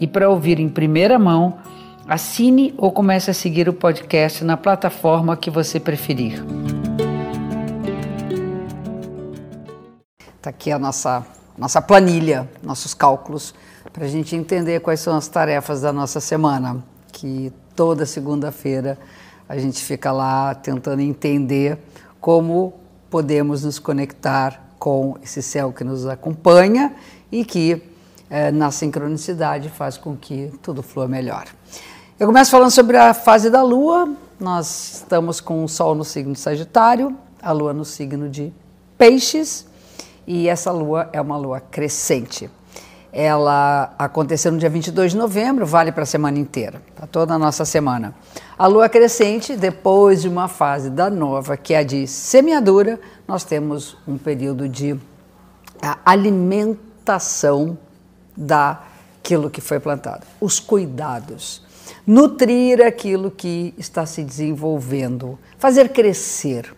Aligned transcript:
e 0.00 0.06
para 0.06 0.28
ouvir 0.28 0.58
em 0.58 0.68
primeira 0.68 1.18
mão, 1.18 1.58
assine 2.08 2.74
ou 2.78 2.90
comece 2.90 3.30
a 3.30 3.34
seguir 3.34 3.68
o 3.68 3.72
podcast 3.72 4.42
na 4.42 4.56
plataforma 4.56 5.36
que 5.36 5.50
você 5.50 5.78
preferir. 5.78 6.42
Está 10.36 10.48
aqui 10.48 10.72
a 10.72 10.78
nossa, 10.78 11.24
nossa 11.58 11.82
planilha, 11.82 12.48
nossos 12.62 12.94
cálculos, 12.94 13.54
para 13.92 14.06
a 14.06 14.08
gente 14.08 14.34
entender 14.34 14.80
quais 14.80 15.00
são 15.00 15.14
as 15.14 15.28
tarefas 15.28 15.82
da 15.82 15.92
nossa 15.92 16.18
semana, 16.18 16.82
que 17.12 17.52
toda 17.76 18.06
segunda-feira 18.06 18.98
a 19.46 19.58
gente 19.58 19.84
fica 19.84 20.10
lá 20.10 20.54
tentando 20.54 21.02
entender 21.02 21.76
como 22.20 22.72
podemos 23.10 23.64
nos 23.64 23.78
conectar 23.78 24.70
com 24.78 25.16
esse 25.22 25.42
céu 25.42 25.72
que 25.72 25.84
nos 25.84 26.06
acompanha 26.06 26.94
e 27.30 27.44
que, 27.44 27.82
eh, 28.30 28.52
na 28.52 28.70
sincronicidade, 28.70 29.68
faz 29.68 29.98
com 29.98 30.16
que 30.16 30.52
tudo 30.62 30.84
flua 30.84 31.08
melhor. 31.08 31.46
Eu 32.18 32.28
começo 32.28 32.50
falando 32.50 32.70
sobre 32.70 32.96
a 32.96 33.12
fase 33.12 33.50
da 33.50 33.60
Lua. 33.60 34.08
Nós 34.38 34.94
estamos 34.98 35.40
com 35.40 35.64
o 35.64 35.68
Sol 35.68 35.96
no 35.96 36.04
signo 36.04 36.32
de 36.32 36.38
Sagitário, 36.38 37.16
a 37.42 37.50
Lua 37.50 37.72
no 37.72 37.84
signo 37.84 38.28
de 38.28 38.52
Peixes, 38.96 39.66
e 40.26 40.48
essa 40.48 40.70
Lua 40.70 41.10
é 41.12 41.20
uma 41.20 41.36
Lua 41.36 41.58
crescente. 41.60 42.48
Ela 43.12 43.92
aconteceu 43.98 44.52
no 44.52 44.58
dia 44.58 44.70
22 44.70 45.10
de 45.10 45.18
novembro, 45.18 45.66
vale 45.66 45.90
para 45.90 46.04
a 46.04 46.06
semana 46.06 46.38
inteira, 46.38 46.80
para 46.94 47.08
toda 47.08 47.34
a 47.34 47.38
nossa 47.38 47.64
semana. 47.64 48.14
A 48.56 48.68
lua 48.68 48.88
crescente, 48.88 49.56
depois 49.56 50.22
de 50.22 50.28
uma 50.28 50.46
fase 50.46 50.88
da 50.88 51.10
nova, 51.10 51.56
que 51.56 51.74
é 51.74 51.78
a 51.78 51.82
de 51.82 52.06
semeadura, 52.06 53.00
nós 53.26 53.42
temos 53.42 53.96
um 54.06 54.16
período 54.16 54.68
de 54.68 54.96
alimentação 56.04 57.76
daquilo 58.40 59.50
que 59.50 59.60
foi 59.60 59.78
plantado. 59.78 60.26
Os 60.40 60.58
cuidados. 60.58 61.62
Nutrir 62.06 62.84
aquilo 62.84 63.30
que 63.30 63.74
está 63.76 64.06
se 64.06 64.24
desenvolvendo, 64.24 65.38
fazer 65.58 65.90
crescer. 65.90 66.74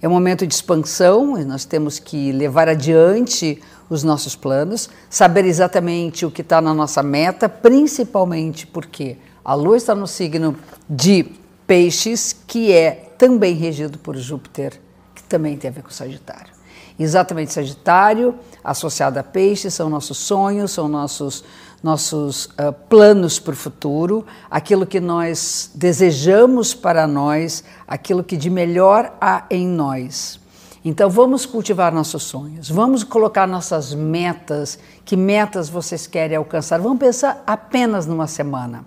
É 0.00 0.08
um 0.08 0.12
momento 0.12 0.46
de 0.46 0.54
expansão 0.54 1.38
e 1.38 1.44
nós 1.44 1.64
temos 1.64 1.98
que 1.98 2.32
levar 2.32 2.68
adiante 2.68 3.62
os 3.88 4.02
nossos 4.02 4.34
planos, 4.34 4.88
saber 5.10 5.44
exatamente 5.44 6.24
o 6.24 6.30
que 6.30 6.40
está 6.40 6.60
na 6.60 6.72
nossa 6.72 7.02
meta, 7.02 7.48
principalmente 7.48 8.66
porque 8.66 9.18
a 9.44 9.54
Lua 9.54 9.76
está 9.76 9.94
no 9.94 10.06
signo 10.06 10.56
de 10.88 11.24
Peixes, 11.66 12.34
que 12.46 12.72
é 12.72 13.12
também 13.18 13.54
regido 13.54 13.98
por 13.98 14.16
Júpiter, 14.16 14.80
que 15.14 15.22
também 15.24 15.56
tem 15.56 15.68
a 15.68 15.72
ver 15.72 15.82
com 15.82 15.90
Sagitário. 15.90 16.61
Exatamente 17.02 17.52
Sagitário, 17.52 18.34
associado 18.62 19.18
a 19.18 19.22
Peixes, 19.22 19.74
são 19.74 19.90
nossos 19.90 20.18
sonhos, 20.18 20.70
são 20.70 20.88
nossos, 20.88 21.42
nossos 21.82 22.46
uh, 22.46 22.72
planos 22.88 23.40
para 23.40 23.52
o 23.52 23.56
futuro, 23.56 24.24
aquilo 24.48 24.86
que 24.86 25.00
nós 25.00 25.70
desejamos 25.74 26.74
para 26.74 27.06
nós, 27.06 27.64
aquilo 27.88 28.22
que 28.22 28.36
de 28.36 28.48
melhor 28.48 29.16
há 29.20 29.44
em 29.50 29.66
nós. 29.66 30.40
Então 30.84 31.10
vamos 31.10 31.44
cultivar 31.44 31.92
nossos 31.92 32.22
sonhos, 32.22 32.68
vamos 32.68 33.02
colocar 33.02 33.46
nossas 33.46 33.94
metas, 33.94 34.78
que 35.04 35.16
metas 35.16 35.68
vocês 35.68 36.06
querem 36.06 36.36
alcançar. 36.36 36.80
Vamos 36.80 36.98
pensar 36.98 37.42
apenas 37.46 38.06
numa 38.06 38.26
semana. 38.26 38.84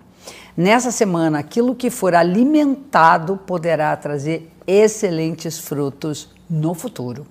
Nessa 0.56 0.90
semana, 0.90 1.38
aquilo 1.38 1.74
que 1.74 1.90
for 1.90 2.14
alimentado 2.14 3.36
poderá 3.46 3.94
trazer 3.94 4.50
excelentes 4.66 5.58
frutos 5.58 6.30
no 6.48 6.74
futuro. 6.74 7.26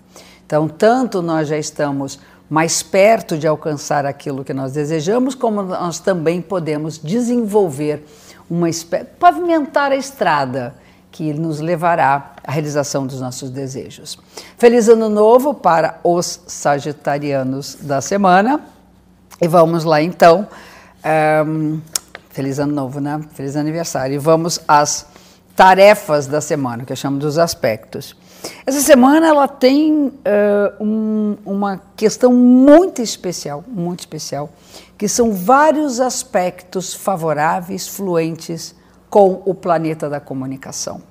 Então, 0.45 0.67
tanto 0.67 1.22
nós 1.22 1.47
já 1.47 1.57
estamos 1.57 2.19
mais 2.50 2.83
perto 2.83 3.38
de 3.38 3.47
alcançar 3.47 4.06
aquilo 4.06 4.44
que 4.44 4.53
nós 4.53 4.73
desejamos, 4.73 5.33
como 5.33 5.63
nós 5.63 6.00
também 6.00 6.41
podemos 6.41 6.97
desenvolver 6.97 8.06
uma 8.50 8.67
pavimentar 9.19 9.91
a 9.91 9.95
estrada 9.95 10.75
que 11.11 11.34
nos 11.34 11.59
levará 11.59 12.34
à 12.44 12.51
realização 12.51 13.07
dos 13.07 13.22
nossos 13.22 13.50
desejos. 13.50 14.19
Feliz 14.57 14.89
Ano 14.89 15.09
Novo 15.09 15.53
para 15.53 16.00
os 16.03 16.41
sagitarianos 16.45 17.78
da 17.81 18.01
semana. 18.01 18.59
E 19.41 19.47
vamos 19.47 19.84
lá 19.84 20.01
então. 20.01 20.47
Um, 21.47 21.79
feliz 22.29 22.59
Ano 22.59 22.73
Novo, 22.73 23.00
né? 23.00 23.22
Feliz 23.34 23.55
aniversário. 23.55 24.16
E 24.16 24.17
vamos 24.17 24.59
às 24.67 25.07
tarefas 25.55 26.28
da 26.28 26.41
semana, 26.41 26.84
que 26.84 26.91
eu 26.91 26.97
chamo 26.97 27.17
dos 27.17 27.38
aspectos. 27.38 28.16
Essa 28.66 28.81
semana 28.81 29.28
ela 29.28 29.47
tem 29.47 30.07
uh, 30.07 30.13
um, 30.79 31.38
uma 31.45 31.81
questão 31.95 32.33
muito 32.33 33.01
especial, 33.01 33.63
muito 33.67 34.01
especial, 34.01 34.50
que 34.97 35.07
são 35.07 35.31
vários 35.31 36.00
aspectos 36.00 36.94
favoráveis, 36.94 37.88
fluentes 37.88 38.75
com 39.09 39.41
o 39.45 39.53
planeta 39.53 40.09
da 40.09 40.19
comunicação. 40.19 41.01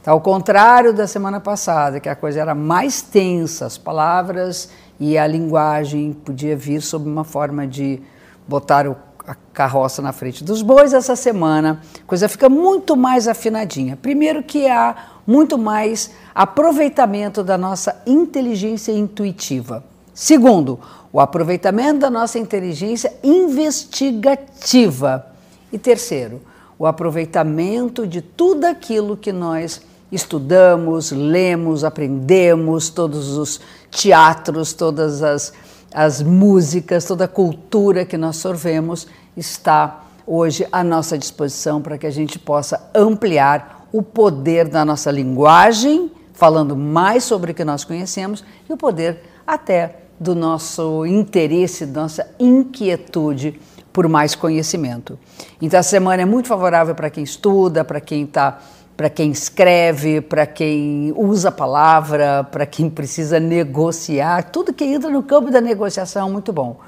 Então, 0.00 0.14
ao 0.14 0.20
contrário 0.20 0.92
da 0.92 1.06
semana 1.06 1.38
passada, 1.38 2.00
que 2.00 2.08
a 2.08 2.16
coisa 2.16 2.40
era 2.40 2.54
mais 2.54 3.02
tensa, 3.02 3.66
as 3.66 3.78
palavras 3.78 4.68
e 4.98 5.16
a 5.16 5.26
linguagem 5.26 6.12
podia 6.12 6.56
vir 6.56 6.82
sob 6.82 7.08
uma 7.08 7.22
forma 7.22 7.66
de 7.66 8.02
botar 8.46 8.88
o, 8.88 8.96
a 9.26 9.36
carroça 9.52 10.02
na 10.02 10.12
frente 10.12 10.42
dos 10.42 10.60
bois, 10.60 10.92
essa 10.92 11.14
semana 11.14 11.80
a 12.00 12.06
coisa 12.06 12.28
fica 12.28 12.48
muito 12.48 12.96
mais 12.96 13.28
afinadinha. 13.28 13.96
Primeiro 13.96 14.42
que 14.42 14.66
há 14.66 14.94
muito 15.26 15.58
mais 15.58 16.10
aproveitamento 16.34 17.42
da 17.42 17.56
nossa 17.56 18.02
inteligência 18.06 18.92
intuitiva. 18.92 19.84
Segundo, 20.14 20.78
o 21.12 21.20
aproveitamento 21.20 22.00
da 22.00 22.10
nossa 22.10 22.38
inteligência 22.38 23.12
investigativa. 23.22 25.26
E 25.72 25.78
terceiro, 25.78 26.40
o 26.78 26.86
aproveitamento 26.86 28.06
de 28.06 28.20
tudo 28.20 28.64
aquilo 28.64 29.16
que 29.16 29.32
nós 29.32 29.80
estudamos, 30.10 31.10
lemos, 31.10 31.84
aprendemos, 31.84 32.90
todos 32.90 33.36
os 33.36 33.60
teatros, 33.90 34.72
todas 34.72 35.22
as, 35.22 35.52
as 35.92 36.22
músicas, 36.22 37.04
toda 37.04 37.24
a 37.24 37.28
cultura 37.28 38.04
que 38.04 38.18
nós 38.18 38.36
sorvemos 38.36 39.06
está 39.36 40.04
hoje 40.26 40.66
à 40.70 40.84
nossa 40.84 41.16
disposição 41.16 41.80
para 41.80 41.96
que 41.96 42.06
a 42.06 42.10
gente 42.10 42.38
possa 42.38 42.90
ampliar 42.94 43.81
o 43.92 44.02
poder 44.02 44.68
da 44.68 44.84
nossa 44.84 45.10
linguagem, 45.10 46.10
falando 46.32 46.74
mais 46.74 47.24
sobre 47.24 47.52
o 47.52 47.54
que 47.54 47.64
nós 47.64 47.84
conhecemos, 47.84 48.42
e 48.68 48.72
o 48.72 48.76
poder 48.76 49.22
até 49.46 49.96
do 50.18 50.34
nosso 50.34 51.04
interesse, 51.04 51.84
da 51.84 52.02
nossa 52.02 52.26
inquietude 52.38 53.60
por 53.92 54.08
mais 54.08 54.34
conhecimento. 54.34 55.18
Então 55.60 55.78
a 55.78 55.82
semana 55.82 56.22
é 56.22 56.24
muito 56.24 56.48
favorável 56.48 56.94
para 56.94 57.10
quem 57.10 57.22
estuda, 57.22 57.84
para 57.84 58.00
quem 58.00 58.24
está 58.24 58.58
para 58.94 59.08
quem 59.08 59.30
escreve, 59.30 60.20
para 60.20 60.46
quem 60.46 61.12
usa 61.16 61.48
a 61.48 61.52
palavra, 61.52 62.44
para 62.44 62.66
quem 62.66 62.90
precisa 62.90 63.40
negociar, 63.40 64.50
tudo 64.50 64.72
que 64.72 64.84
entra 64.84 65.10
no 65.10 65.22
campo 65.22 65.50
da 65.50 65.60
negociação, 65.60 66.30
muito 66.30 66.52
bom. 66.52 66.78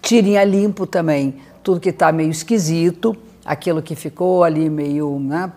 Tirem 0.00 0.36
a 0.36 0.44
limpo 0.44 0.86
também 0.86 1.36
tudo 1.64 1.80
que 1.80 1.88
está 1.88 2.12
meio 2.12 2.30
esquisito, 2.30 3.16
aquilo 3.44 3.82
que 3.82 3.96
ficou 3.96 4.44
ali 4.44 4.68
meio 4.68 5.18
né, 5.18 5.50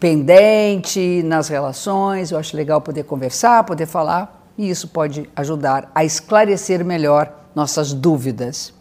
pendente 0.00 1.22
nas 1.22 1.48
relações. 1.48 2.30
Eu 2.30 2.38
acho 2.38 2.56
legal 2.56 2.80
poder 2.80 3.04
conversar, 3.04 3.62
poder 3.64 3.86
falar, 3.86 4.50
e 4.56 4.70
isso 4.70 4.88
pode 4.88 5.28
ajudar 5.36 5.92
a 5.94 6.04
esclarecer 6.04 6.82
melhor 6.82 7.30
nossas 7.54 7.92
dúvidas. 7.92 8.72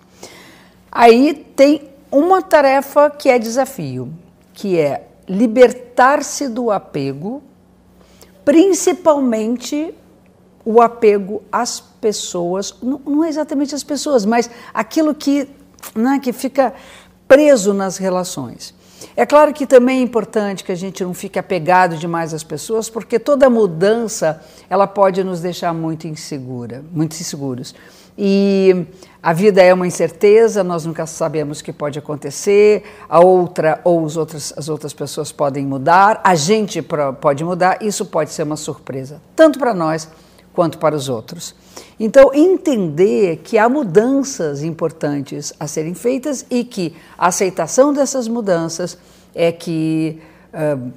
Aí 0.90 1.34
tem 1.56 1.90
uma 2.10 2.42
tarefa 2.42 3.10
que 3.10 3.30
é 3.30 3.38
desafio, 3.38 4.12
que 4.54 4.80
é 4.80 5.06
libertar-se 5.28 6.48
do 6.48 6.72
apego, 6.72 7.44
principalmente 8.44 9.94
o 10.66 10.82
apego 10.82 11.44
às 11.52 11.80
pessoas, 11.80 12.76
não, 12.82 13.00
não 13.06 13.24
é 13.24 13.30
exatamente 13.30 13.76
as 13.76 13.84
pessoas, 13.84 14.26
mas 14.26 14.50
aquilo 14.74 15.14
que, 15.14 15.48
né, 15.96 16.20
que 16.22 16.34
fica 16.34 16.74
preso 17.28 17.74
nas 17.74 17.98
relações. 17.98 18.74
É 19.16 19.26
claro 19.26 19.54
que 19.54 19.66
também 19.66 20.00
é 20.00 20.02
importante 20.02 20.64
que 20.64 20.72
a 20.72 20.76
gente 20.76 21.04
não 21.04 21.14
fique 21.14 21.40
apegado 21.40 21.98
demais 21.98 22.34
às 22.34 22.44
pessoas, 22.44 22.90
porque 22.90 23.20
toda 23.20 23.50
mudança 23.50 24.42
ela 24.70 24.88
pode 24.88 25.24
nos 25.24 25.42
deixar 25.42 25.74
muito 25.74 26.08
insegura, 26.08 26.84
muito 26.92 27.14
inseguros. 27.14 27.74
E 28.18 28.86
a 29.24 29.32
vida 29.32 29.62
é 29.62 29.74
uma 29.74 29.88
incerteza, 29.88 30.62
nós 30.64 30.86
nunca 30.86 31.06
sabemos 31.06 31.60
o 31.60 31.64
que 31.64 31.72
pode 31.72 31.98
acontecer, 31.98 32.84
a 33.08 33.22
outra 33.22 33.80
ou 33.84 34.04
os 34.04 34.18
outros, 34.18 34.54
as 34.58 34.68
outras 34.68 34.92
pessoas 34.92 35.32
podem 35.32 35.66
mudar, 35.66 36.20
a 36.22 36.36
gente 36.36 36.82
pode 37.22 37.44
mudar, 37.44 37.78
isso 37.82 38.06
pode 38.06 38.32
ser 38.32 38.44
uma 38.44 38.58
surpresa, 38.58 39.22
tanto 39.36 39.58
para 39.58 39.74
nós 39.74 40.10
quanto 40.54 40.78
para 40.78 40.96
os 40.96 41.10
outros. 41.10 41.56
Então, 42.00 42.32
entender 42.34 43.38
que 43.38 43.58
há 43.58 43.68
mudanças 43.68 44.64
importantes 44.64 45.54
a 45.60 45.68
serem 45.68 45.94
feitas 45.94 46.46
e 46.50 46.64
que 46.64 46.96
a 47.18 47.28
aceitação 47.28 47.94
dessas 47.94 48.28
mudanças 48.28 48.98
é 49.36 49.52
que. 49.52 50.22
Uh, 50.54 50.92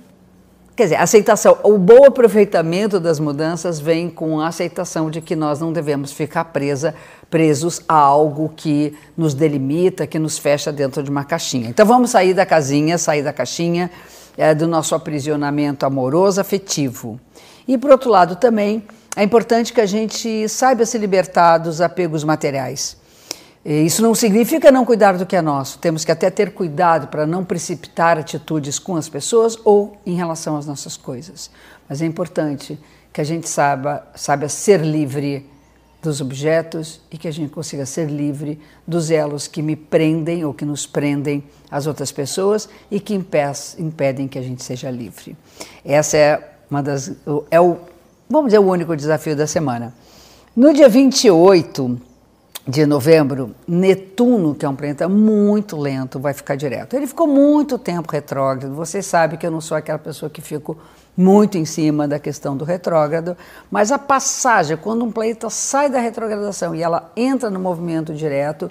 quer 0.75 0.84
dizer, 0.84 0.96
a 0.96 1.02
aceitação, 1.02 1.58
o 1.62 1.76
bom 1.76 2.04
aproveitamento 2.06 2.99
das 2.99 3.20
mudanças 3.20 3.78
vem 3.78 4.08
com 4.08 4.40
a 4.40 4.46
aceitação 4.46 5.10
de 5.10 5.20
que 5.20 5.37
nós 5.37 5.60
não 5.60 5.72
devemos 5.72 6.12
ficar 6.12 6.46
presa, 6.46 6.94
presos 7.28 7.82
a 7.87 7.94
algo 7.94 8.52
que 8.56 8.96
nos 9.16 9.34
delimita, 9.34 10.06
que 10.06 10.19
nos 10.19 10.38
fecha 10.38 10.72
dentro 10.72 11.02
de 11.02 11.10
uma 11.10 11.25
caixinha. 11.25 11.69
Então, 11.69 11.84
vamos 11.84 12.10
sair 12.10 12.32
da 12.32 12.46
casinha, 12.46 12.96
sair 12.96 13.22
da 13.22 13.32
caixinha 13.32 13.90
é, 14.37 14.55
do 14.55 14.66
nosso 14.66 14.94
aprisionamento 14.94 15.84
amoroso, 15.84 16.40
afetivo. 16.40 17.20
E, 17.66 17.76
por 17.76 17.90
outro 17.90 18.10
lado, 18.10 18.37
também 18.37 18.82
é 19.16 19.22
importante 19.22 19.72
que 19.72 19.80
a 19.80 19.86
gente 19.86 20.48
saiba 20.48 20.86
se 20.86 20.96
libertar 20.96 21.58
dos 21.58 21.80
apegos 21.80 22.24
materiais. 22.24 22.96
Isso 23.64 24.02
não 24.02 24.14
significa 24.14 24.72
não 24.72 24.84
cuidar 24.84 25.16
do 25.16 25.24
que 25.24 25.36
é 25.36 25.42
nosso. 25.42 25.78
Temos 25.78 26.04
que 26.04 26.10
até 26.10 26.30
ter 26.30 26.52
cuidado 26.52 27.06
para 27.08 27.26
não 27.26 27.44
precipitar 27.44 28.18
atitudes 28.18 28.78
com 28.78 28.96
as 28.96 29.08
pessoas 29.08 29.56
ou 29.64 29.96
em 30.04 30.16
relação 30.16 30.56
às 30.56 30.66
nossas 30.66 30.96
coisas. 30.96 31.50
Mas 31.88 32.02
é 32.02 32.06
importante 32.06 32.78
que 33.12 33.20
a 33.20 33.24
gente 33.24 33.48
saiba, 33.48 34.04
saiba 34.14 34.48
ser 34.48 34.80
livre 34.80 35.48
dos 36.02 36.20
objetos 36.20 37.00
e 37.08 37.16
que 37.16 37.28
a 37.28 37.30
gente 37.30 37.52
consiga 37.52 37.86
ser 37.86 38.10
livre 38.10 38.58
dos 38.84 39.10
elos 39.10 39.46
que 39.46 39.62
me 39.62 39.76
prendem 39.76 40.44
ou 40.44 40.52
que 40.52 40.64
nos 40.64 40.84
prendem 40.84 41.44
às 41.70 41.86
outras 41.86 42.10
pessoas 42.10 42.68
e 42.90 42.98
que 42.98 43.14
impedem 43.14 44.26
que 44.26 44.38
a 44.38 44.42
gente 44.42 44.64
seja 44.64 44.90
livre. 44.90 45.36
Essa 45.84 46.16
é 46.16 46.54
uma 46.68 46.82
das 46.82 47.12
é 47.50 47.60
o 47.60 47.78
vamos 48.32 48.49
dizer, 48.49 48.58
o 48.58 48.67
único 48.67 48.96
desafio 48.96 49.37
da 49.37 49.46
semana. 49.46 49.93
No 50.56 50.73
dia 50.73 50.88
28 50.88 52.00
de 52.67 52.87
novembro, 52.87 53.55
Netuno, 53.69 54.55
que 54.55 54.64
é 54.64 54.69
um 54.69 54.75
planeta 54.75 55.08
muito 55.08 55.76
lento, 55.76 56.19
vai 56.19 56.32
ficar 56.32 56.56
direto. 56.56 56.94
Ele 56.94 57.06
ficou 57.06 57.26
muito 57.26 57.76
tempo 57.76 58.11
retrógrado. 58.11 58.75
Vocês 58.75 59.05
sabem 59.05 59.38
que 59.38 59.46
eu 59.46 59.50
não 59.50 59.61
sou 59.61 59.76
aquela 59.76 59.99
pessoa 59.99 60.31
que 60.31 60.40
fico 60.40 60.76
muito 61.14 61.58
em 61.58 61.64
cima 61.67 62.08
da 62.08 62.19
questão 62.19 62.56
do 62.56 62.64
retrógrado, 62.64 63.37
mas 63.70 63.93
a 63.93 63.99
passagem, 63.99 64.79
quando 64.79 65.05
um 65.05 65.12
planeta 65.12 65.50
sai 65.50 65.90
da 65.90 66.00
retrogradação 66.00 66.75
e 66.75 66.82
ela 66.82 67.12
entra 67.14 67.50
no 67.50 67.61
movimento 67.61 68.14
direto, 68.14 68.70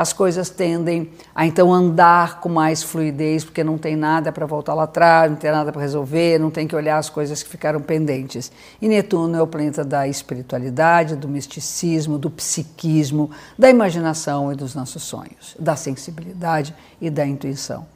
as 0.00 0.14
coisas 0.14 0.48
tendem 0.48 1.10
a 1.34 1.44
então 1.44 1.70
andar 1.70 2.40
com 2.40 2.48
mais 2.48 2.82
fluidez, 2.82 3.44
porque 3.44 3.62
não 3.62 3.76
tem 3.76 3.94
nada 3.94 4.32
para 4.32 4.46
voltar 4.46 4.72
lá 4.72 4.84
atrás, 4.84 5.30
não 5.30 5.36
tem 5.36 5.50
nada 5.50 5.70
para 5.70 5.82
resolver, 5.82 6.40
não 6.40 6.50
tem 6.50 6.66
que 6.66 6.74
olhar 6.74 6.96
as 6.96 7.10
coisas 7.10 7.42
que 7.42 7.50
ficaram 7.50 7.82
pendentes. 7.82 8.50
E 8.80 8.88
Netuno 8.88 9.36
é 9.36 9.42
o 9.42 9.46
planeta 9.46 9.84
da 9.84 10.08
espiritualidade, 10.08 11.16
do 11.16 11.28
misticismo, 11.28 12.16
do 12.16 12.30
psiquismo, 12.30 13.30
da 13.58 13.68
imaginação 13.68 14.50
e 14.50 14.56
dos 14.56 14.74
nossos 14.74 15.02
sonhos, 15.02 15.54
da 15.58 15.76
sensibilidade 15.76 16.74
e 16.98 17.10
da 17.10 17.26
intuição. 17.26 17.86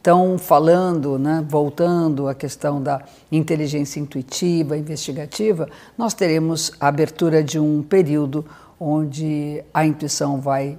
Então, 0.00 0.38
falando, 0.38 1.18
né, 1.18 1.44
voltando 1.46 2.26
à 2.26 2.34
questão 2.34 2.82
da 2.82 3.02
inteligência 3.30 4.00
intuitiva, 4.00 4.78
investigativa, 4.78 5.68
nós 5.98 6.14
teremos 6.14 6.72
a 6.80 6.88
abertura 6.88 7.44
de 7.44 7.58
um 7.60 7.82
período 7.82 8.46
onde 8.80 9.62
a 9.74 9.84
intuição 9.84 10.40
vai 10.40 10.78